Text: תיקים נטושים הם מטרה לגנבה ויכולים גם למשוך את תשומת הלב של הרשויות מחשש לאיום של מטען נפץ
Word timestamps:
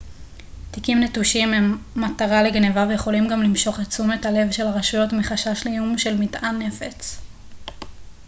תיקים 0.71 0.99
נטושים 1.03 1.53
הם 1.53 1.77
מטרה 1.95 2.43
לגנבה 2.43 2.85
ויכולים 2.89 3.27
גם 3.27 3.41
למשוך 3.43 3.79
את 3.79 3.87
תשומת 3.87 4.25
הלב 4.25 4.51
של 4.51 4.67
הרשויות 4.67 5.13
מחשש 5.13 5.65
לאיום 5.67 5.97
של 5.97 6.17
מטען 6.17 6.61
נפץ 6.61 7.17